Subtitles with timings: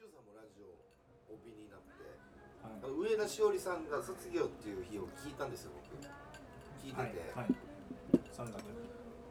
[0.00, 0.72] 中さんもラジオ
[1.28, 2.00] おびになって
[2.64, 2.80] はい。
[2.80, 5.92] あの上田しおりさんが卒業っていう日を聞いたんですよ僕。
[6.80, 7.52] 聞いてて、はいはい。
[8.32, 8.64] 3月。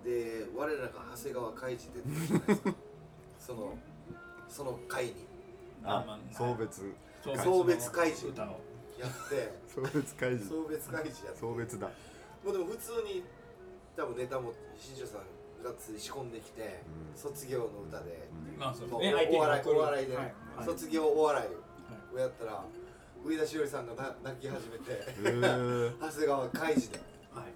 [0.06, 2.74] で我らが長谷川海二出てるじゃないですか。
[3.42, 3.78] その
[4.48, 5.26] その会に。
[5.82, 6.94] あまあ送別。
[7.26, 8.50] 送別会示やっ
[9.26, 9.50] て。
[9.74, 11.40] 送別会示送別会示やって。
[11.42, 11.90] 送別だ。
[12.46, 13.24] もうでも普通に
[13.98, 15.22] 多分ネタも新庄さん
[15.64, 16.82] が仕込んできて、
[17.14, 17.18] うん。
[17.20, 19.32] 卒業の歌で、まあそうお笑いい。
[19.32, 20.26] で、はい。
[20.58, 20.66] はい。
[20.66, 22.16] 卒業お笑いはい。
[22.16, 22.64] をやったら
[23.24, 27.00] 上田しおりさんがな泣き始めて 長谷川海二で。
[27.34, 27.54] はい。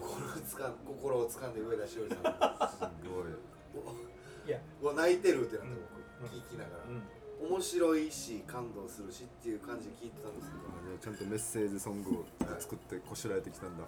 [0.00, 2.22] 心をつかん心をつかんで上田しおりさん。
[2.22, 4.48] がすごい。
[4.48, 4.60] いや。
[4.94, 5.78] 泣いてるってなってうん。
[6.22, 7.02] 僕聞きながら、うん。
[7.40, 12.24] 面白いし感動するしっていう感じで聞いてたんですけどちゃんとメッセージソングを
[12.58, 13.84] 作ってこしらえてきたんだ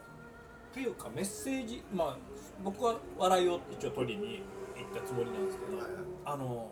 [0.70, 2.16] っていうかメッセージまあ
[2.62, 4.42] 僕は笑いを一応取りに
[4.77, 5.92] 行ったつもりなんですけど、はいはい。
[6.24, 6.70] あの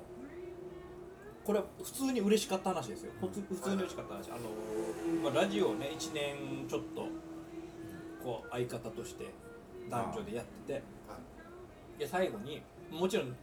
[1.45, 3.12] これは普通に嬉しかった話ですよ。
[3.20, 7.06] 普通普通に嬉しかった話、あの、まあ、ラジオをね1年ちょっと
[8.23, 9.33] こう相方として
[9.91, 11.19] 男女でやってては
[11.97, 11.98] い。
[11.98, 13.34] で最後にもちろん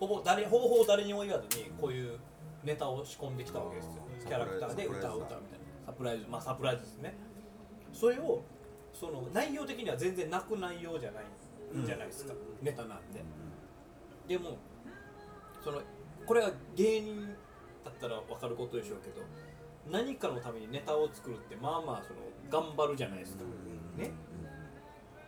[0.00, 2.18] ほぼ誰ほぼほぼ誰にも言わずにこういう
[2.64, 3.92] ネタを仕込んできたわけですよ。
[4.26, 5.86] キャラクターで歌を歌うみたいな。
[5.86, 6.26] サプライズ。
[6.30, 7.14] まあサプライズですね。
[7.92, 8.42] それを
[8.98, 11.24] その内容的には全然泣く内容じゃない
[11.86, 12.32] じゃないですか、
[12.62, 13.22] ネタなんで。
[14.26, 14.58] でも
[15.62, 15.80] その
[16.26, 17.28] これは芸人
[17.84, 19.22] だったら分かることでしょうけど
[19.90, 23.44] 何かのためにネタを作るってまあまあその頑張るじゃないですか、
[23.96, 24.10] ね。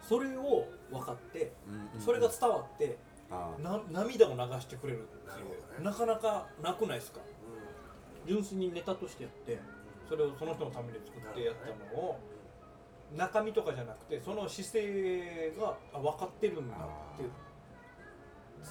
[0.02, 1.52] それを分かって
[1.98, 2.98] それが伝わって
[3.62, 5.78] な涙を流してくれるってなるほどね。
[5.78, 7.20] いうなかなかなくないですか。
[7.20, 9.58] う純粋にネタとしてやって
[10.08, 12.18] それをその人のために作ってやったのを
[13.16, 17.30] 中身とかじゃなくてその姿勢があ分かってるんだっていう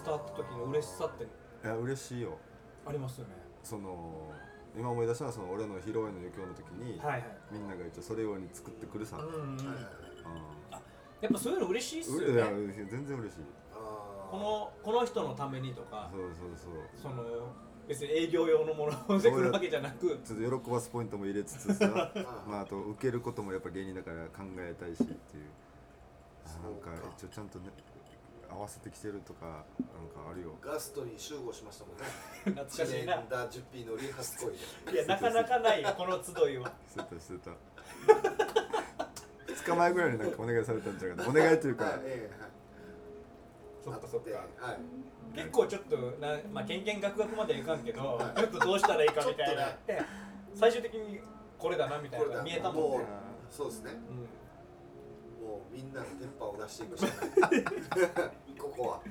[0.04, 1.24] 伝わった時の嬉しさって。
[1.24, 1.28] い
[1.68, 2.38] や嬉しいよ。
[2.86, 3.34] ありますよね。
[3.64, 4.32] その
[4.78, 7.24] 今思い出したのはその俺の披露宴の余興の時に、はいはい。
[7.52, 9.58] みんなが一応それ用に作ってくるさ、うんうんん。
[9.58, 9.84] はいはいはい
[10.72, 10.82] あ
[11.22, 12.88] やっぱそういうの嬉しいっすよね。
[12.90, 13.40] 全然嬉しい。
[13.74, 16.74] このこの人のためにとかそうそうそう。
[16.96, 17.24] その
[17.90, 20.20] 別に営業用のものをしてくるわけじゃなく。
[20.24, 22.12] ちょっと喜ばすポイントも入れつつさ
[22.48, 25.46] まああと受けることもやっぱ芸人だから考えたいしっていう。
[26.46, 27.72] あなんか一応ちゃんとね
[28.48, 29.66] 合わせてきてるとかなんか
[30.30, 30.56] あるよ。
[30.62, 32.04] ガストに集合しましたもんね。
[32.62, 33.24] 懐かしいな。
[33.28, 37.52] ダジュピーのリハスコイでいやなかなかないよこの集いはしてたしてた
[39.48, 42.59] 2日前ぐらいになんかお願いされたんじゃないかなお願いというか、はいええはい
[43.84, 44.30] そっかそっか。
[44.66, 44.78] はい。
[45.36, 48.40] 結構ちょっとなまあけんけんがくがくまではいかんけどはい。
[48.40, 49.70] ちょっとどうしたらいいかみたいな。
[49.70, 50.02] って
[50.54, 51.20] 最終的に
[51.58, 53.92] これだなみたいなのが見えたもんもねうそうですね。
[54.10, 54.40] うん
[55.48, 57.64] もうみんなのテンパを出していくしかない。
[58.60, 59.02] ここは。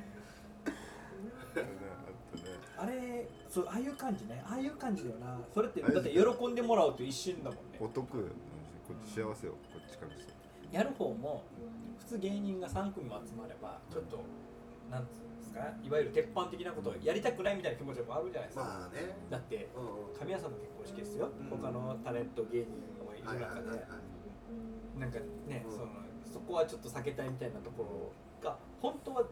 [2.80, 4.42] あれそうああいう感じね。
[4.46, 5.38] ああいう感じだよな。
[5.52, 7.78] それってだって喜んでもらうと一瞬だもんね。
[7.80, 9.54] お得こっち幸せよ。
[9.72, 10.32] こっちからして
[10.70, 11.44] やる方も
[11.98, 14.20] 普通芸人が3組も集まればちょっと
[14.90, 19.16] なんつうんですかいわゆる鉄板的なことをやりたくないみたいな気持ちもあるじゃないですか、まあね。
[19.30, 20.18] だってうんうん。
[20.18, 21.48] 神谷さんの結婚式ですよ、うん。
[21.50, 22.72] 他のタレント芸人
[23.04, 23.84] もいる中で、はい
[24.98, 25.72] なんかね、うん。
[25.72, 25.86] その
[26.32, 28.12] そこはちょっと避けたいみたいなとこ
[28.42, 29.24] ろが本当は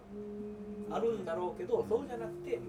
[0.90, 2.60] あるんだろうけど、そうじゃなくて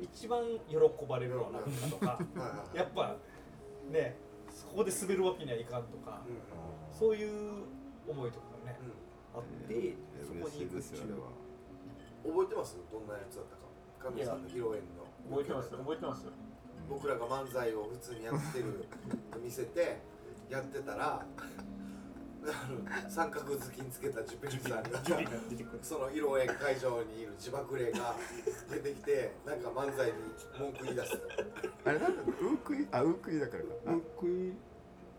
[0.00, 0.76] 一番喜
[1.08, 3.16] ばれるのは何かとか やっぱ
[3.90, 4.16] ね
[4.50, 6.94] そこで滑るわけにはいかんとか、うん。
[6.94, 7.64] そういう
[8.08, 8.78] 思いとかがね、
[9.34, 10.70] うあって、そこに行くっていう。
[10.70, 11.18] ですよあれは。
[11.18, 11.43] ん
[12.24, 12.76] 覚えてます？
[12.90, 13.62] どんなやつだったか。
[14.02, 15.04] 神谷さんの披露宴の。
[15.30, 15.70] 覚えてます。
[15.70, 16.26] 覚えてます
[16.88, 18.84] 僕らが漫才を普通にやってる
[19.32, 19.96] と見せて
[20.50, 21.24] やってたら
[23.08, 25.00] 三角好きにつけたジュペリさんが
[25.80, 28.14] その披露宴会場にいる自爆霊が
[28.70, 30.12] 出てきてなんか漫才に
[30.58, 31.18] 文句言い出す。
[31.86, 33.68] あれなんだウークイあウークイだからか。
[33.86, 34.26] あ僕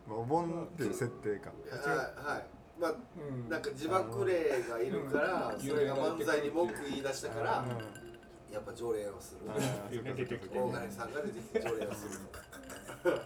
[0.08, 1.50] まあお盆っていう設定か。
[1.72, 2.46] はいはい
[2.80, 3.50] まあうん。
[3.50, 5.62] なんか自爆霊がいるからうん。
[5.62, 7.66] それが漫才に文句言い出したからう
[8.52, 8.54] ん。
[8.54, 9.42] やっぱ条例をする。
[9.50, 12.20] 大金さんが出てきて条例をする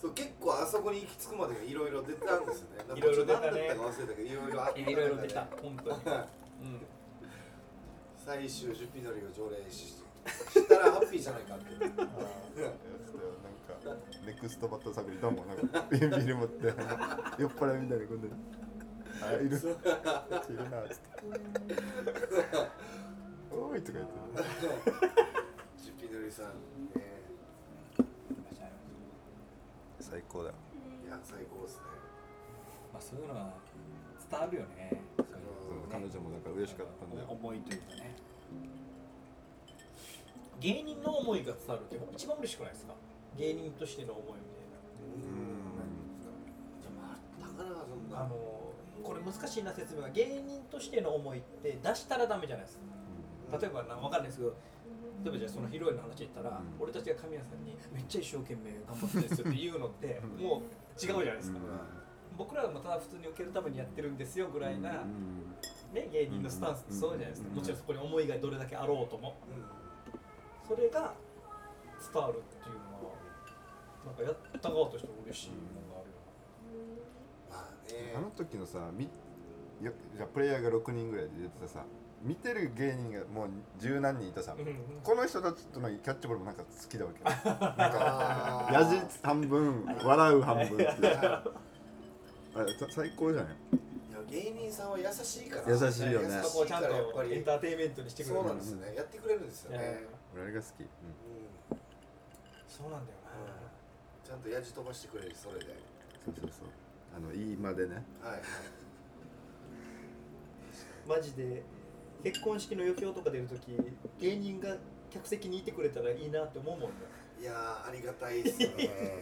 [0.00, 2.84] そう結構あそこに行き着くまでいろいろ出たんですよね。
[2.96, 3.46] いろいろ出たね。
[3.46, 5.46] 何だったか忘れたけどいろいろあったいろいろ出た。
[5.62, 6.18] 本当に、はい
[6.62, 6.80] うん
[8.24, 12.04] 最終ジュピノリを条例ししたらハッピーじゃないかってなんか
[14.26, 18.32] ネクストバット探りだもんなんかビンビル持って酔っ払いみたいにこんなに
[19.22, 21.08] あいるいるなっつって
[23.50, 24.12] おーいとか言って
[25.82, 27.22] ジュピノリさんね
[30.00, 30.52] 最高だい
[31.08, 31.82] や最高ですね
[32.92, 33.54] まあそういうのが
[34.30, 35.02] 伝わるよね
[35.90, 38.16] 彼女もだか嬉しかったんだよ思いというかね
[40.62, 42.94] 芸人の思いが伝わるって一番嬉しくないですか？
[43.36, 44.86] 芸人としての思いみなか
[47.02, 47.18] な。
[47.18, 47.58] かそん。
[47.58, 48.22] なたいな。
[48.22, 48.36] あの
[49.02, 53.58] これ難しいな説明が芸人としての思いって出したらダメじゃないですか。
[53.58, 54.54] 例えばな分かんないですけど
[55.24, 56.78] 例えばじゃあその披露宴の話言ったら、うん。
[56.78, 61.58] 俺たちが神谷さんにめっちゃ一生懸命頑張ってるんですよって言うのってもう違うじゃないですか、
[62.38, 65.02] 僕らはただ普通に受けるためにやってるんですよぐらいな、
[65.92, 67.56] ね、芸人のスタンスってそうじゃないですか、うん。
[67.56, 69.36] もちろんそこに思いがどれだけあろうとも。
[69.50, 69.81] うん
[70.66, 71.14] それが
[72.12, 73.14] 伝わるっていうのは
[74.06, 75.56] なんかやった側としては嬉しいも
[75.88, 76.16] のがあるよ
[77.50, 79.08] まあねあの時のさみ
[79.82, 81.84] よじゃあプレイヤーが6人ぐらいで出てたさ
[82.22, 83.48] 見てる芸人がもう
[83.80, 84.58] 十何人いたさ、な、
[85.02, 87.24] この人たちとのキャッチボールもなんか好きだわけよ。
[87.26, 91.42] あーやじ半分笑う半分ってあ
[92.94, 93.54] 最高じゃない？
[94.30, 95.74] いや芸人さんは優しいから。
[95.74, 96.36] 優しいよね。
[96.36, 97.34] 優そこをちゃんとやっぱり。
[97.34, 98.38] エンターテインメントにしてくれる。
[98.40, 98.94] そうなんですよね。
[98.94, 100.88] やってくれるんですよね、俺あれが好き、うん。
[102.68, 103.18] そうなんだよ
[104.24, 105.66] ちゃんとやじ飛ばしてくれるそれで。
[106.24, 106.68] そうそうそう。
[107.16, 108.02] あのいいまでね。
[108.22, 108.40] はいはい。
[111.08, 111.62] なマジで
[112.22, 113.76] 結婚式の余興とか出るとき
[114.20, 114.76] 芸人が
[115.10, 116.96] 客席にいてくれたらいいなって思うもんね。
[117.40, 118.68] いやーありがたいですね。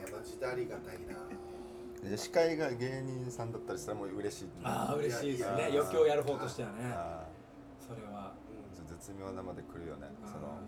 [0.12, 2.10] マジでありがたいな。
[2.10, 5.70] で司会が芸人さんだったりしたらもう嬉しいああ嬉しいですね。
[5.72, 6.76] 余興やる方としてはね。
[6.92, 7.26] あ
[7.80, 8.32] それは。
[8.74, 10.08] ーちょっと絶妙なまで来るよね。
[10.24, 10.58] その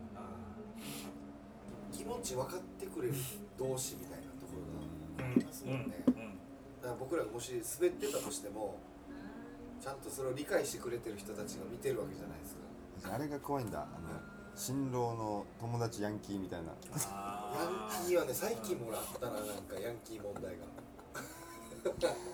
[1.92, 3.14] 気持ち分かってくれる
[3.58, 6.18] 同士みたいなところがありますもんね、だか
[6.88, 8.78] ら僕らがもし滑ってたとしても
[9.80, 12.56] ちゃんとそれを理解してくれてる人たちが見てるわけじゃないです
[13.06, 13.14] か。
[13.14, 13.80] あれが怖いんだ。
[13.80, 14.08] あの
[14.54, 16.66] 新郎の友達ヤンキーみたいな。
[16.68, 20.66] ヤンキーはね最近もらったななんかヤンキー問題が。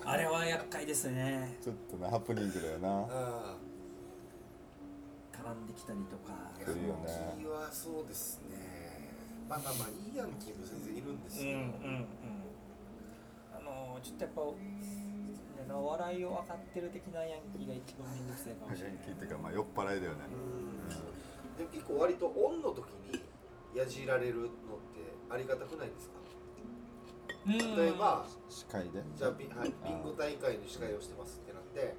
[0.04, 1.56] あれは厄介ですね。
[1.64, 3.06] ちょっとねハプニングだよな。
[3.08, 3.56] あ
[5.32, 6.34] 絡んできたりとか。
[6.34, 7.06] あ来るよね。
[7.06, 8.77] ヤンキーはそうですね
[9.48, 12.06] まあまあまあいいヤンキーも全然いるんですよ、うんうんうん。
[13.56, 18.96] あのちょっとやっぱあの笑いを分かってる的なヤンキーが一番面倒くさいかもしれない。
[18.96, 20.28] ヤンキーっていうかまあ酔っ払いだよね。
[20.28, 20.88] うん。
[21.56, 23.20] でも結構割とオンの時に
[23.74, 24.48] やじられるのっ
[24.92, 26.18] てありがたくないですか？
[27.48, 29.00] 例えば司会で？
[29.16, 31.96] じゃあビ,、はい、ビンゴ大会の司会をしてますってなって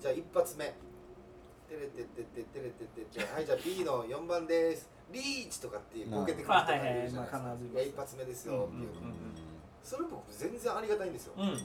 [0.00, 0.74] じゃあ一発目。
[1.66, 3.24] テレテテテテレテテテ。
[3.32, 7.72] はいじゃあ B の4番ですリーチとかってボケてくる人がいるじゃないですか、うんはいはいはい。
[7.74, 9.08] まあや一発目ですよっていう、うん。
[9.08, 9.14] うん
[9.84, 11.56] それ僕全然ありがたいんですよ、うんうん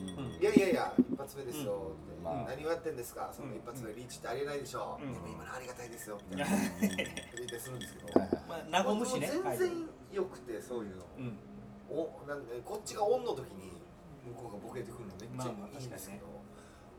[0.44, 2.52] いやいやいや一発目ですよって、まあ。
[2.52, 3.32] 何をやってんですか？
[3.32, 5.14] その一発目リーチってありえないでしょ、うん。
[5.14, 6.52] でも今のありがたいですよみたいな。
[6.52, 9.72] 言するんですけど、まあ和むしね全然
[10.12, 11.40] 良くてそういうの、うん。
[11.88, 13.72] おなんでこっちがオンの時に
[14.28, 16.28] 向こうがボケてくるのめっちゃいいんですけど、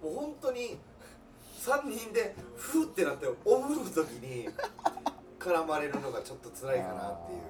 [0.09, 0.79] もう本当に
[1.61, 4.49] 3人でフーってなってオフの時に
[5.41, 7.41] 絡まれるのがちょっと辛いかなっていう。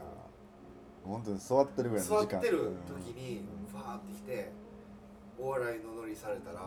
[1.04, 2.38] 本当に座ってるぐらいの座時間。
[2.38, 4.52] ってる時にファーってきて
[5.38, 6.60] お笑いのノリされたら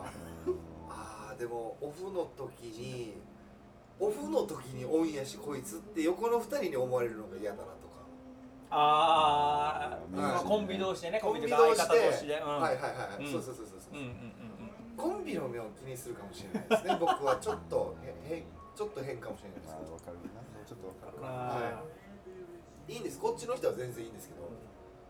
[0.90, 3.14] あーでもオフの時に
[4.00, 7.74] オフの時にオンやしこいつって横の2人に思われるのが嫌だなとか。
[8.70, 11.82] ああコンビ同士でねコンビ同士で。
[11.82, 13.32] 方同士で、うん、はいはいはいはい、うん。
[13.32, 13.96] そうそうそうそう、う。
[13.96, 14.32] んうんうん
[14.96, 16.96] コンビの目を気にするかもしれないですね。
[17.00, 17.96] 僕はちょっと
[18.30, 18.44] へへ
[18.76, 21.82] ちょっと変かもしれないですまあけどわかるなちょっとわかるうんはあ
[22.88, 23.18] いいいんです。
[23.18, 24.50] こっちの人は全然いいんですけど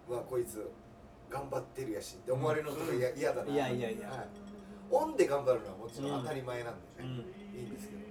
[0.09, 0.71] うわこいつ
[1.31, 4.09] 頑張ってるやしって思われるのとか嫌嫌だな、いやいやいや。
[4.11, 4.29] はい、
[4.91, 7.03] オンで頑張るのはもちろん当たり前なんで。
[7.03, 7.19] ーうん。
[7.19, 7.25] ね、
[7.57, 8.05] いいんですけど。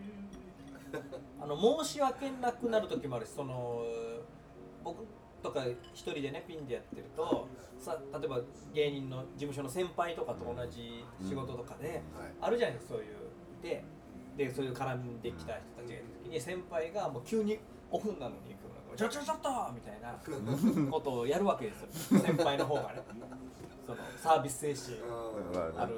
[1.41, 3.83] あの申し訳なくなる時もあるしその
[4.83, 5.05] 僕
[5.41, 7.47] とか一人でねピンでやってると
[7.79, 8.41] さ例えば
[8.73, 12.01] 芸人の事務所の先輩とかと同じ仕事とかで、はい。
[12.41, 13.15] あるじゃないですかそういう。
[13.63, 13.83] で
[14.37, 17.59] でそういう絡んできた人たちがいる時に先輩がもう急に
[17.91, 18.63] オフなのに行く
[18.93, 20.13] のちょちょちょっとみたいな
[20.91, 22.19] ことをやるわけですよ。
[22.19, 23.01] 先輩の方がね。
[23.85, 25.81] そのサービス精神うん。
[25.81, 25.95] ある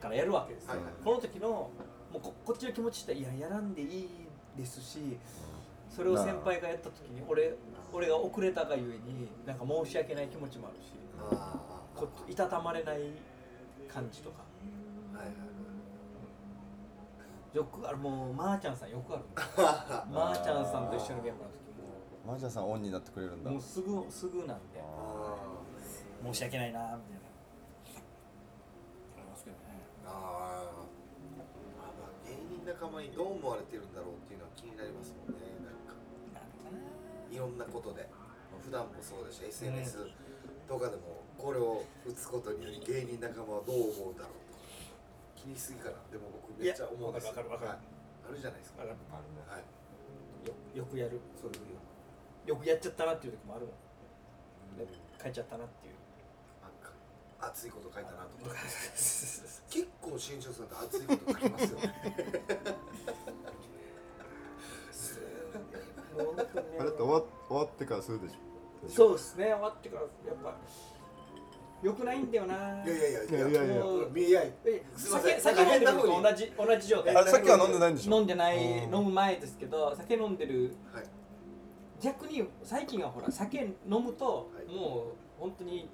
[0.00, 0.92] からやるわけですよ、はいはい。
[1.02, 1.70] この時のも
[2.14, 4.08] うここっちの気持ちっていややらんでいい
[4.56, 5.18] ですし
[5.90, 7.54] それを先輩がやった時に俺
[7.92, 10.92] 俺が遅れたがゆえになんか申し訳ない気持ちもあるし
[11.94, 13.00] こいたたまれない
[13.88, 14.42] 感じとか。
[15.14, 15.57] はいはい
[17.52, 17.96] よくある。
[17.98, 19.24] もうまー、ちゃんさんよくある。
[20.12, 21.68] まー、ちゃんさんと一緒の現場の時
[22.26, 23.50] マージャンさんオンになってくれるんだ。
[23.50, 24.80] ももうすぐすぐなんで。
[24.80, 25.36] あ
[26.22, 27.28] 申し訳ないなみたいな。
[29.16, 29.62] ありますけどね。
[30.04, 30.08] ー。
[30.08, 30.14] ああ
[31.38, 35.46] まあ芸人仲間にどう思われてるんだろうっていうのは気になりますもんね。
[35.64, 35.96] なんか。
[37.30, 38.08] いろんなことで。
[38.62, 39.96] 普段もそうだし SNS
[40.68, 44.37] とかでもこれを打つことにより芸人仲間はどう思うだろう
[45.48, 45.96] とか気にしすぎかな。
[46.12, 47.30] でも僕めっちゃ思うんですよ。
[47.30, 47.64] わかるわかる。
[47.64, 47.78] わかるはい。
[48.28, 48.82] あるじゃないですか。
[48.82, 48.98] わかる。
[49.48, 49.60] はい。
[50.44, 51.18] よよくやる。
[51.40, 51.60] そういう
[52.48, 53.76] よくやっちゃったなっていう時もあるもん。
[54.78, 54.86] で
[55.22, 55.94] 書いちゃったなっていう。
[56.60, 56.92] なんか
[57.40, 58.54] 熱いこと書いたなとか。
[59.68, 61.88] 結構新庄さんって熱いこと書きますよね。
[66.18, 66.78] もう本当にね。
[66.80, 68.34] あれって終わ終わってからするでしょ。
[68.88, 69.44] そうですね。
[69.46, 70.10] 終わってからやっ
[70.42, 70.54] ぱ
[71.82, 72.54] よくないんだよな。
[72.84, 73.84] いやいやいやいやいやいや。
[73.84, 74.30] もうい。
[74.30, 77.16] やえすい酒酒飲んでるのと同じ同じ状態。
[77.16, 78.16] あれさっきは飲んでないんでしょ？
[78.16, 78.94] 飲んでないうん。
[78.94, 80.74] 飲む前ですけど酒飲んでる。
[80.92, 81.04] はい。
[82.00, 84.74] 逆に最近はほら酒飲むとはい。
[84.74, 85.06] も
[85.38, 85.88] う本当に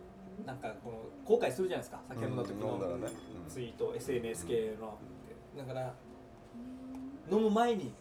[0.46, 2.00] なんかこの後悔するじゃないですか。
[2.08, 3.14] 酒飲んだ時うん飲んだね。
[3.48, 4.98] ツイート SNS 系の。
[5.56, 5.94] だから
[7.30, 7.92] 飲む前に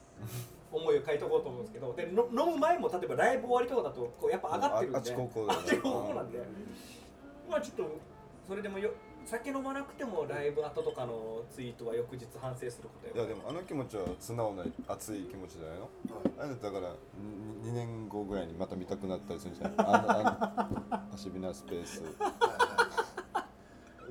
[0.72, 4.98] 思いを書いとこうと思うんですけどでの飲む前も例えばライブ終わりとかだとこうやっぱ上がってるんで。
[4.98, 6.40] ああっち高校だあっち高校なんで
[7.50, 8.00] まあちょっと
[8.48, 8.92] それでもよ
[9.26, 15.80] 酒飲まなくてもライブ後とかのツイートは翌日反省することいやでもあの気持ちは素直な熱い気持ちじゃない。
[15.80, 15.90] の
[16.40, 16.94] あれだから
[17.64, 19.76] 2年後ぐらいにまた見たくなったりするんじゃない？
[19.78, 22.04] あのあの足びなスペース。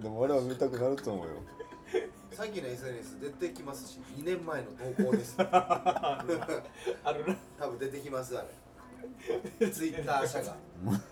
[0.03, 1.33] でも俺は見たくなると思うよ。
[2.31, 5.37] 最近の SNS 出てきますし2年前の投稿です。
[5.39, 6.39] ある
[7.29, 7.37] な。
[7.59, 8.43] 多分出てきますあ
[9.61, 9.69] れ。
[9.71, 10.57] ツイッター社が。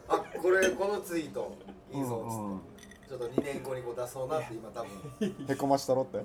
[0.09, 1.55] あこれこのツイート
[1.93, 2.61] いいぞっつって、うんうん。
[3.09, 4.89] ちょっと2年後にこう出そうなって今多分。
[5.49, 6.19] へこましたろって？
[6.19, 6.21] い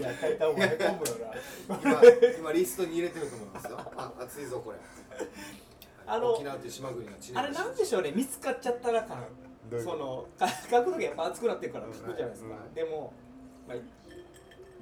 [0.00, 1.80] や書いた方がへこむよな。
[1.80, 2.02] 今
[2.38, 3.78] 今リストに入れてると思いますよ。
[3.96, 4.78] あ熱いぞこれ。
[6.06, 8.12] あの沖縄っていう島国の地あれなんでしょうね。
[8.14, 9.18] 見つかっちゃったら感。
[9.70, 12.74] どういうそのか書く時やっぱ熱くなってるから聞くじゃないですか、うん。
[12.74, 13.14] でも、
[13.66, 13.76] まあ、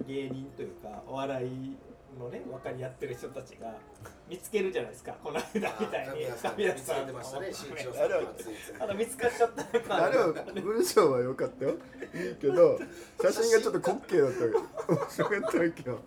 [0.08, 1.76] 芸人というかお笑い
[2.18, 3.76] のね分かり合ってる人たちが
[4.32, 5.12] 見つけるじゃないですか。
[5.22, 5.44] この間
[5.78, 6.24] みたいに。
[6.24, 7.50] 神谷さん神谷見つけてましたね
[8.80, 11.72] あの見つかっちゃったあれは文章は良かったよ。
[11.72, 11.74] い
[12.32, 12.80] いけど
[13.20, 14.32] 写真がちょっと滑稽だっ
[14.88, 14.92] た。
[14.94, 15.98] 面白かったわけよ。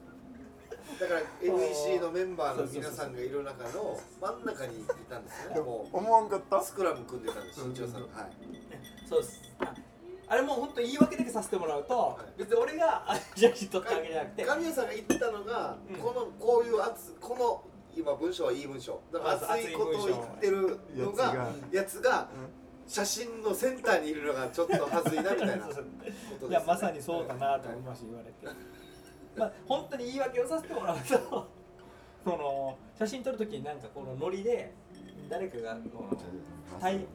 [0.99, 5.59] だから NEC のメンバーの皆さんがいる中の真ん中にいたんですよね。
[5.61, 6.57] も思わんかった？
[6.57, 9.07] うスクラム組んでたんです新庄さんはい。
[9.07, 9.39] そうです。
[9.59, 9.71] あ
[10.27, 12.39] あれもう本当言い訳だけさせてもらうと、い。
[12.39, 14.43] 別に俺があ写真撮ったわけじゃなくて。
[14.43, 15.95] 神谷さんが言ったのが、うん。
[15.97, 18.99] このこういう熱この今文章はいい文章。
[19.11, 21.33] だからあ熱いことを言ってるのが
[21.71, 22.29] ややつが
[22.87, 28.55] 写真のセンターにいるのがちょっとはずいなみたいなことです、 いやまさにそうだなと思いました言われて。
[29.37, 31.47] まあ本当に言い訳をさせてもらうと
[32.23, 34.73] その写真撮るときになんかこのノリで
[35.29, 36.17] 誰かがこの
[36.79, 37.05] 対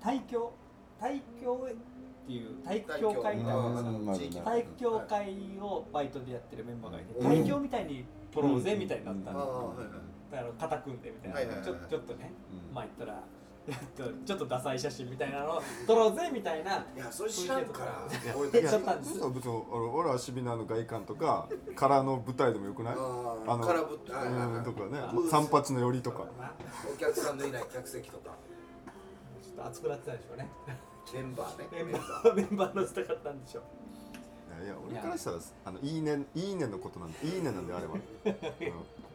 [0.00, 0.52] 対教
[0.98, 7.28] 対教っていう体育協会みたいな体育協会をバイトでやってるメンバーがいてうん。
[7.28, 9.86] 体教みたいに撮ろうぜみたいになったああのはいはい。
[10.32, 12.32] だから肩組んでみたいな、はいはいはいちょちょっとね、
[12.68, 12.74] うん。
[12.74, 13.22] まあ言ったら
[14.26, 16.84] ちょっとダサい写真みたいなのを撮ろうぜみたいな。
[16.94, 18.06] いやそれ知らんから。
[18.36, 19.48] 俺でたちちょっとなんです。
[19.48, 22.94] 俺俺はシビナの外観とか空の舞台でもよくない？
[22.94, 24.46] ああのあ空ぶはいはいはい。
[24.48, 25.00] うんとかね。
[25.30, 26.26] 三八の寄りとか。
[26.92, 28.32] お客さんのいない客席とか。
[29.40, 30.50] ちょっと熱くなってたでしょうね。
[31.14, 32.34] メンバーねメンバー。
[32.34, 33.64] メンバー乗せたかったんでしょう
[34.62, 37.94] いや俺からしたらあのいいねいいねのことなんでいいねなんであれば。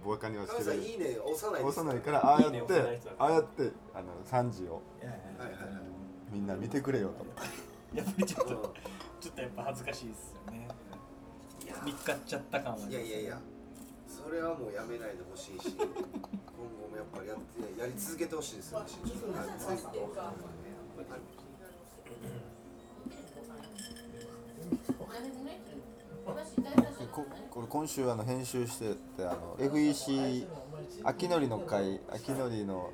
[0.03, 1.79] ボカにはしてる神さんいいね押さないです。
[1.81, 4.81] 幼いからああやっいいねて押さない人だああやってあの3時を。
[5.01, 5.84] いやいやはいはいはい
[6.31, 7.25] みんな見てくれよと。
[7.98, 8.74] やっぱりちょっとう
[9.19, 10.67] ちょっとやっぱ恥ずかしいですよね。
[11.86, 13.41] 見つかっちゃった感はいやいやいや。
[14.08, 15.93] それはもうやめないでほしいし今後
[16.89, 18.86] もやっぱりやってやり続けてほしいですよね
[27.23, 30.47] ここれ今週あの編集しててあの FEC
[31.03, 32.91] 秋のりの会秋のりの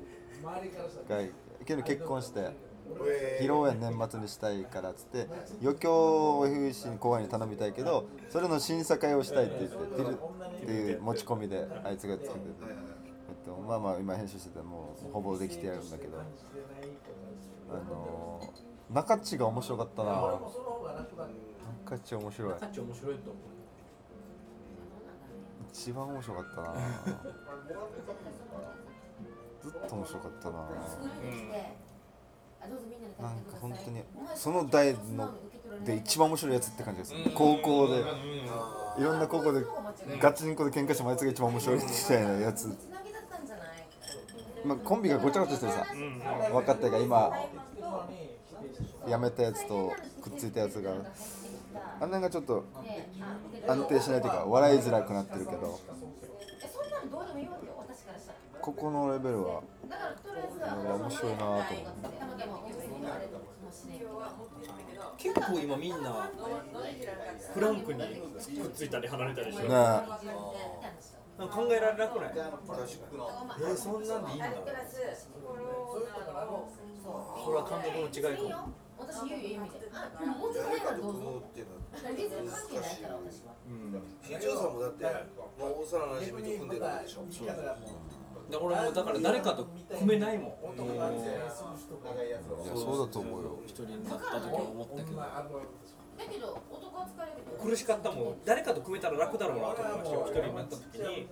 [1.08, 1.30] 会
[1.62, 2.50] 秋の結婚して
[3.40, 5.26] 披露宴年末にしたいからっつって
[5.62, 10.18] 余興を FEC に後輩に頼みたいけどそれの審査会をしたいって言って出る
[10.62, 16.18] っていう持ち込みであいつがつけてて、えっと、まあまあ今編集しててもうほぼできてやるんだけど。
[17.68, 18.40] あの
[18.90, 20.40] 中地が面白かったな。
[21.84, 22.54] 中地面白い。
[22.60, 23.55] 価値面白いと思う。
[25.78, 26.74] 一番面白かったな。
[29.62, 30.56] ずっと面白かったな。
[33.20, 34.02] なんか本当に
[34.34, 35.30] その代の
[35.84, 37.30] で一番面白いやつって感じですね。
[37.34, 38.02] 高校で。
[38.98, 39.66] いろんな高校で
[40.18, 42.74] ガチンコで喧嘩してもあいつが一番面白いみたいなやつ、
[44.64, 45.86] まあ、コンビがごちゃごちゃしてるさ
[46.50, 47.30] 分かったが今
[49.06, 49.92] 辞めたやつと
[50.22, 50.92] くっついたやつが
[52.00, 52.64] あんなんがちょっと
[53.66, 55.78] 安定しないというか笑いづらくなってるけど。
[58.60, 59.62] ここのレベルは
[60.98, 61.62] 面白いなと思う
[65.16, 66.28] 結構今みんな
[67.54, 68.04] フランクにく
[68.66, 70.18] っついたり離れたりしょねなんか
[71.48, 72.30] 考えられなくない？
[72.34, 74.48] えー、そんなんでいいんだ
[77.44, 83.52] それは監督の違いかも私言うよ意味であもうちょっと誰かと前からどうぞ組むっていうのは全然関係ないから私は
[84.22, 87.24] 新庄さんもだってもう幼馴染と組んでるわけでしょ
[88.46, 89.66] で俺もだから誰かと
[89.98, 91.10] 組めないもんもういや
[92.74, 93.58] そうだと思うよ。
[93.66, 100.26] 一人になった時は思ったけどだけど男は疲れるけど苦しかったもん誰かと組めたら楽だろうなと思いましたよ。
[100.28, 101.28] 一人になった時に。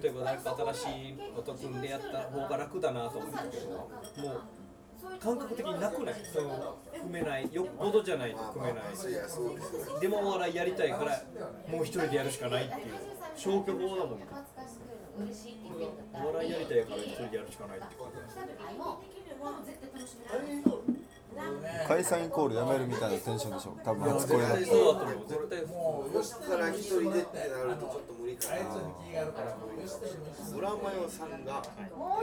[0.00, 3.70] 例えば誰か新しいこと組んでやった方が楽だなと思ったけど。
[3.70, 4.40] もう
[5.20, 6.14] 感覚的になくない？
[6.32, 8.82] その組めないよっぽどじゃないと組めない
[10.00, 11.22] でもお笑いやりたいから
[11.68, 12.94] もう一人でやるしかないっていう
[13.36, 14.18] 消去法だもん
[16.14, 17.86] お笑いやりたいから一人でやるしかないって
[21.86, 28.56] 解散イコールやめるみたいなテンションでしょ多分初恋だったそうだと思う絶対こっから一人でってなるとちょっと無理かな
[30.52, 31.70] ブラマヨさんがテ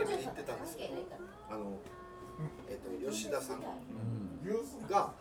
[0.04, 0.86] レビで言ってたんですよ
[1.50, 1.80] あの
[2.70, 3.62] えっと吉田さん。
[4.90, 5.12] が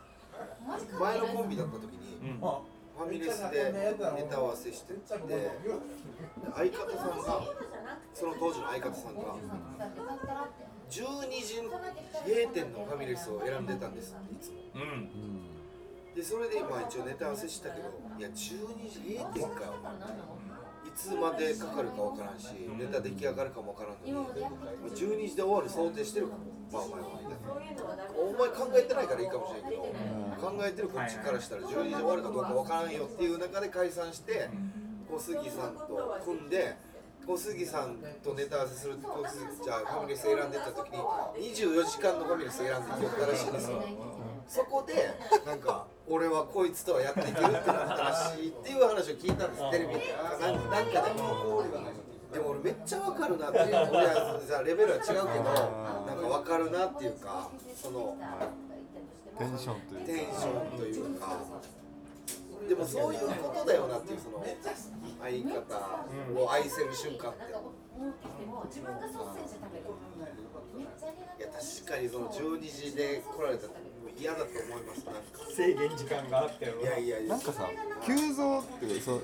[1.00, 2.38] 前のコンビだった時に
[2.96, 3.94] ファミレスでネ
[4.30, 7.42] タ合わせしてて相方さんが
[8.14, 9.23] その当時の相方さんが
[10.90, 11.61] 12時
[12.26, 14.56] 閉店のファミレスを選んでたんですっていつも。
[14.75, 15.08] うん。
[16.14, 19.75] でそれで今一応ネタ合わせしたけどいや12時閉店かよ。
[19.75, 20.55] い
[20.97, 22.49] つまでかかるかわからんし
[22.79, 24.41] ネタ出来上がるかもわからんのに。
[24.97, 26.41] 12時で終わる想定してるかも。
[26.73, 27.09] まあお前は。
[28.17, 29.83] お前考えてないからいいかもしれんけど。
[30.41, 31.41] 考えてるこっちから。
[31.41, 31.62] したら。
[31.62, 32.88] 12時で終わるかどうかわから。
[32.88, 34.49] んよっていう中で解散して
[35.11, 36.76] 小杉さんと組んで
[37.26, 40.99] 小杉さんとネタ合わせするって小杉じゃあファミレス選んでった時に
[41.55, 43.37] 24時間のファミレス選んできよったら。
[43.37, 43.83] しいんですよ
[44.49, 44.95] そこで
[45.45, 55.18] なんか俺はこいつとはやっていけるってなったらしいっていう話を聞いたんですテレビでなんなんかででも俺めっちゃわかるなって俺はじゃあレベルは違うけど
[56.06, 58.16] なんかわかるなっていうかその
[59.38, 60.78] テンションというテンション。
[60.78, 61.36] というか
[62.69, 64.45] でもそういうことだよなっていうその
[65.23, 67.52] 相方を愛せる瞬間って
[71.38, 73.69] いや確かにその12時で来られた
[74.19, 75.55] 嫌だと思います。
[75.55, 77.29] 制限時間があっていやいやいや。
[77.29, 77.69] なんかさ
[78.05, 79.21] 急増っていうそうい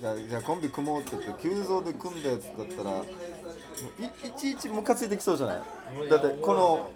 [0.00, 3.04] じゃあじゃあコンビ組もうって言って急増で組んだやつだったらもう
[4.02, 6.08] いいちいちムカついてきそうじゃない？
[6.08, 6.90] だってこの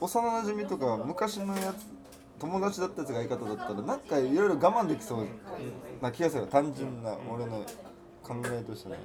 [0.00, 1.86] 幼なじみとか昔のやつ
[2.40, 5.26] 友達だったやつが相方だったらなんかいろいろ我慢できそう
[6.02, 7.64] な気がする単純な俺の
[8.28, 8.98] 考えとしてね。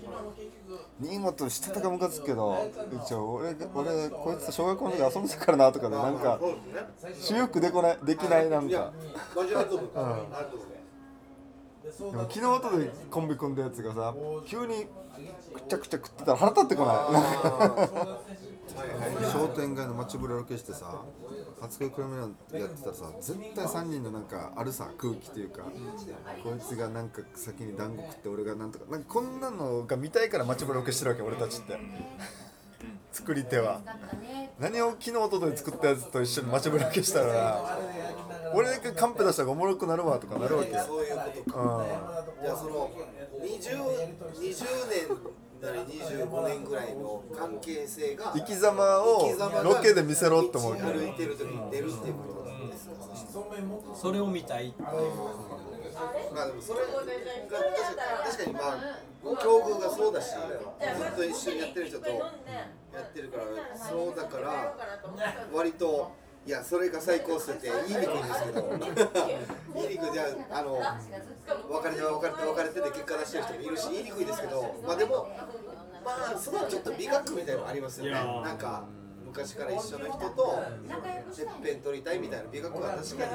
[1.01, 2.69] 新本してたかムカつくけど
[3.03, 6.39] 一応俺俺こいつと小学校の時遊んでたからなとかでなんか
[7.19, 8.91] 主欲でこないできないなんか。
[9.35, 9.89] うあると思う
[12.11, 14.87] でも昨日後でコンビ組んだやつがさ急に
[15.53, 18.52] くちゃくちゃ食ってたら腹立ってこない
[19.31, 21.03] 商店街の街ぶらロケしてさ
[21.61, 25.63] 初恋クラメランやってたらさ絶対3人のなんかあるさ空気というか
[26.43, 31.77] こいつがなんか先に団子食って俺がなんとかなんかこんなのが見たいから街ぶらロケしてるわけ俺たちって。
[33.13, 33.79] 作り手は。
[34.59, 37.77] 何を昨日おととい作ったやつと一緒に街ぶらロケしたら
[38.55, 40.79] 俺がカンペ出したらおもろくなるわとかなるわけよ。
[40.79, 41.61] そういうことか。
[41.61, 42.43] うん。
[42.43, 42.89] じゃあその
[43.39, 49.31] 20, 20年なり25年ぐらいの関係性が生き様を
[49.63, 50.87] ロケで見せろって思うけど。
[50.87, 52.93] 道歩いてる時に出るっていうことなんですか
[53.95, 54.87] それを見たいっていう。
[56.33, 57.19] まあでもそれが確かに
[58.31, 62.15] 確かにまあ境遇がそうだしずっと一緒にやってる人とや
[62.99, 64.75] ってるからそうだから
[65.53, 66.11] 割と
[66.45, 68.01] いやそれが最高っすって言い。
[68.01, 68.69] にくいんですけど。
[69.75, 75.29] 言いにくいじゃああの別れて別れて別れてで結果出してる人もいるし言いにくいですけどまあでも
[76.03, 78.11] まあそのちょっと美学みたいなのありますよね。
[78.11, 78.83] なんか
[79.25, 80.63] 昔から一緒の人と
[81.35, 83.31] てっぺん取りたいみたいな美学は確かに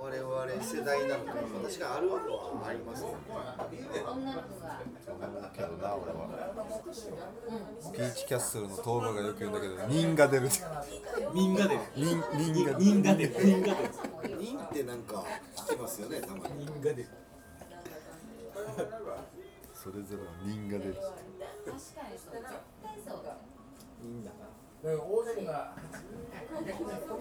[0.00, 3.08] 我々世代なのか確かにあるのはありますね
[4.06, 6.28] 女の子がけどな俺は
[7.92, 9.54] ピーチキャッスルのトーマがよく言うん。
[9.54, 12.06] だけど人が出る人が出る人
[12.44, 15.02] 人が人が出る人が出る人ってなん。
[15.02, 15.24] か
[15.56, 17.08] 聞きますよねたまに人が出る
[19.74, 21.06] それぞれの人が出る確
[21.66, 22.44] かにそう絶
[22.82, 23.36] 対そうだ
[24.00, 24.48] 人だから
[24.82, 25.72] な大関が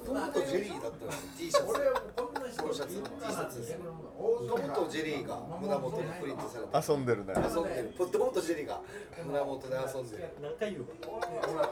[0.06, 8.82] トムとジェリーだったら T シャツポロシャツ T シャツですトムとジェリーが胸元にプリントされて遊んでるね遊んでるトムとジェリーが
[9.26, 10.94] 胸元で遊んでる何回言うか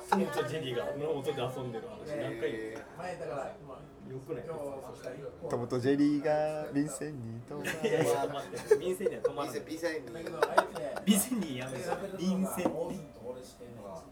[0.10, 3.56] トムとジェリーが胸元で遊んでる話何回言うえ前だから
[4.06, 4.44] よくない
[5.50, 8.08] トムとジェリーが便箋に止まいやい。
[8.08, 9.62] や止まって便箋には止まらない。
[9.66, 10.02] ビセに
[11.06, 11.86] 便箋にやめて
[12.18, 12.72] 便箋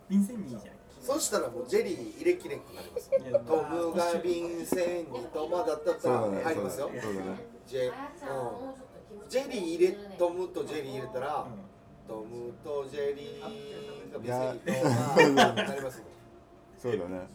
[0.10, 0.44] 便箋に。
[0.44, 3.10] いいじゃんそしたらもうジェリー入れきれんくなります。
[3.46, 6.44] トムが便箋にトマだったらそうだね。
[6.44, 7.02] 入りますよね。
[7.68, 11.46] ジェ,、うん、ジェリー入れトムとジェリー入れたら、
[12.08, 16.02] トムとジェリーが便箋にトマなります
[16.78, 17.28] そうだね。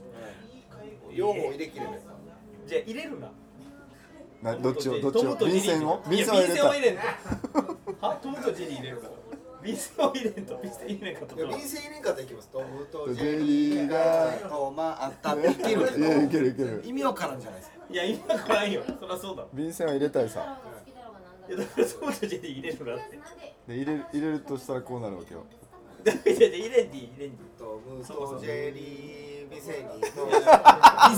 [1.14, 2.00] 両方入れきれない。
[2.66, 3.30] じゃあ入れるな。
[4.42, 5.36] などっちをどっちを？
[5.36, 6.02] 便箋を？
[6.08, 6.38] 便箋を
[6.72, 6.96] 入れ
[8.00, 8.14] た。
[8.16, 9.12] トムとジェリー入れるから
[9.62, 12.48] 便箋を入れんと便箋入れんかったいや便箋入れんかったらいきます。
[12.48, 16.82] トムとジジェェリリーーががトマあったっていけるけいやいどけるいける。
[16.84, 17.76] 意味わからんじゃないですか。
[17.90, 18.82] いや今からんよ。
[18.84, 20.58] そりゃそうだ便箋は入れたいさ。
[21.48, 23.18] いやだからトムとジェリー入れるなって。
[23.66, 25.44] で入れる入れるとしたらこうなるわけよ。
[26.04, 27.32] だから入れんで入れんでいい入れんでいい。
[27.58, 30.40] トムとジェリー店にトム便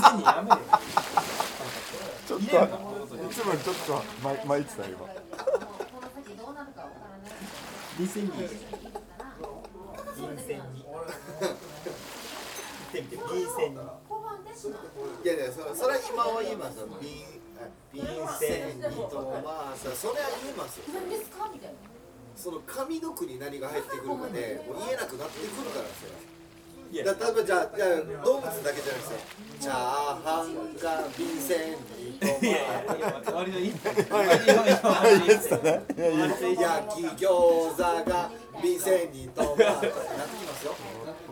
[0.00, 0.62] 箋にやめろよ
[2.26, 4.98] ちょっといつもよりちょっと巻巻いてた今
[7.98, 8.48] 便箋に便
[10.36, 10.84] 箋に
[12.92, 13.26] 言ってみて便
[13.56, 13.80] 箋に
[15.24, 17.10] いやいやそそれは今は言いますよ便
[17.92, 18.02] 便
[18.38, 20.84] 箋にトマさそれは言いますよ
[22.36, 26.29] その上の句に何が入ってくるかでもう言えなくなってくるからですよ
[26.90, 29.14] いやだ例えばじゃあじゃあ動物だけじゃなくて
[29.60, 32.58] チャーハンが便箋にトいや
[32.96, 33.74] いやマ割といい。
[34.10, 34.58] 割といい。
[34.58, 35.28] 割といい。
[35.28, 36.00] ですねい。
[36.00, 36.60] やいや割といい。
[36.60, 37.28] 焼き餃
[37.76, 37.76] 子
[38.10, 38.30] が
[38.62, 40.74] 便箋にトマなってきますよ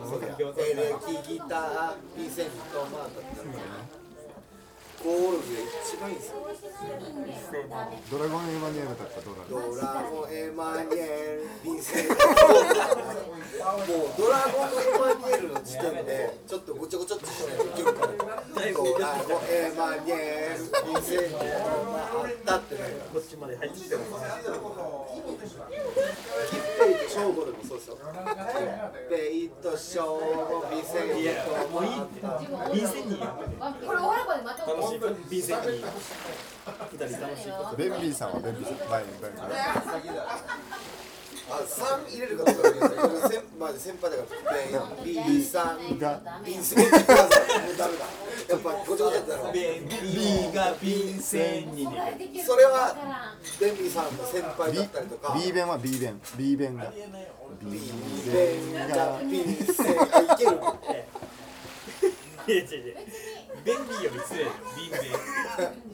[0.04, 4.07] そりゃエレキギタービセにトマトったらコ
[5.04, 6.34] オロギが一番いいですよ
[8.10, 11.78] ドラゴンエマニュエルだったらどうなるドラゴンエマニュエルもう
[14.18, 17.92] ドラゴンエマニュエルの時点でちょっとごちゃごちゃっとしないといけない
[18.74, 22.74] ドラゴンエマニエル便箋にトマあって
[23.12, 24.00] こっちまで入ってきてる
[27.08, 27.98] ショーゴでもそうですよ
[34.88, 34.98] しい
[35.30, 35.84] 便箋に
[36.92, 38.32] 二人楽しいことベンビーさん。
[38.32, 38.90] はベンビーさん。
[38.90, 40.22] 前にベンビー
[41.50, 42.62] あ、三入れるかどうか
[43.30, 44.52] 先まあ先輩だから
[45.02, 45.98] ベンビーさん。
[45.98, 47.32] が便箋にトマもう
[47.78, 48.04] ダメだ
[48.48, 52.94] やっぱごちゃごちゃってなるベンビーが便箋にねそれは
[53.58, 54.04] ベンビーさん。
[54.16, 56.92] の先輩だったりとか B 弁は B 弁 B 弁が
[57.62, 57.80] B
[58.30, 60.50] ベンが便箋あいける
[62.46, 62.96] いや違う違う
[63.64, 64.44] 便利より失礼。
[64.44, 64.52] だよ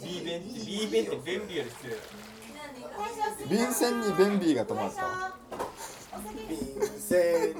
[0.02, 2.02] ビーベンビーベンってビーベンって便利より失礼だよ。
[3.48, 5.00] 便箋にベンビーが止まった。
[6.48, 6.58] 便
[6.98, 7.12] 箋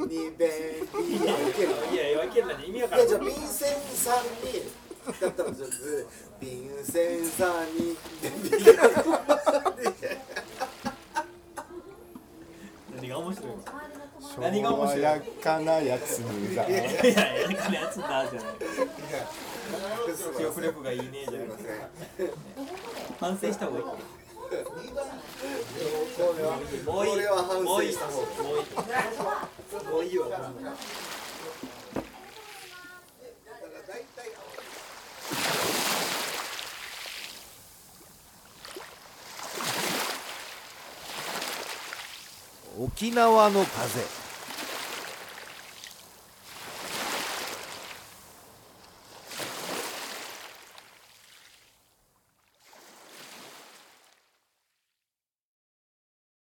[0.08, 4.62] にベンビーがいけるいやいや分けるな意味わかいやじゃあ便箋さんに
[5.20, 5.74] だったらちょっと
[6.40, 7.96] 便箋さんに
[8.74, 8.90] が
[12.94, 13.54] 何が面白いの？
[14.40, 16.88] 何が面白い爽やかなやつがいやいや
[17.48, 18.54] いやこのやつだじゃない
[20.37, 21.27] 記憶力がいいね。
[21.29, 21.70] じゃなくて
[23.20, 23.92] 反省した方がいいも
[27.00, 27.27] ういいもういい
[27.64, 27.96] もういい
[29.90, 30.31] もういいよ
[42.81, 44.23] 沖縄の風